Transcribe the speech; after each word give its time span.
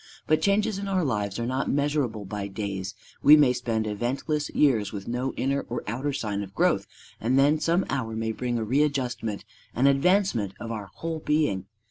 But 0.25 0.41
changes 0.41 0.79
in 0.79 0.87
our 0.87 1.05
lives 1.05 1.37
are 1.37 1.45
not 1.45 1.69
measurable 1.69 2.25
by 2.25 2.47
days: 2.47 2.95
we 3.21 3.37
may 3.37 3.53
spend 3.53 3.85
eventless 3.85 4.49
years 4.49 4.91
with 4.91 5.07
no 5.07 5.31
inner 5.33 5.61
or 5.69 5.83
outer 5.85 6.11
sign 6.11 6.41
of 6.41 6.55
growth, 6.55 6.87
and 7.19 7.37
then 7.37 7.59
some 7.59 7.85
hour 7.87 8.15
may 8.15 8.31
bring 8.31 8.57
a 8.57 8.63
readjustment, 8.63 9.45
an 9.75 9.85
advancement, 9.85 10.53
of 10.59 10.71
our 10.71 10.89
whole 10.91 11.19
being. 11.19 11.67